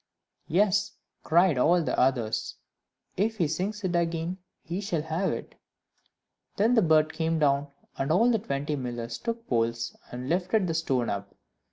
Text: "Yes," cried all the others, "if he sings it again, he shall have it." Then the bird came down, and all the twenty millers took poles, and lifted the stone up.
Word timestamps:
"Yes," 0.47 0.93
cried 1.23 1.59
all 1.59 1.83
the 1.83 1.95
others, 1.95 2.55
"if 3.17 3.37
he 3.37 3.47
sings 3.47 3.83
it 3.83 3.95
again, 3.95 4.39
he 4.63 4.81
shall 4.81 5.03
have 5.03 5.31
it." 5.31 5.53
Then 6.57 6.73
the 6.73 6.81
bird 6.81 7.13
came 7.13 7.37
down, 7.37 7.67
and 7.99 8.11
all 8.11 8.31
the 8.31 8.39
twenty 8.39 8.75
millers 8.75 9.19
took 9.19 9.47
poles, 9.47 9.95
and 10.11 10.27
lifted 10.27 10.65
the 10.65 10.73
stone 10.73 11.11
up. 11.11 11.35